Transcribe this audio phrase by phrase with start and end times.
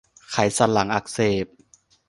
[0.31, 1.45] ไขสันหลังอักเสบ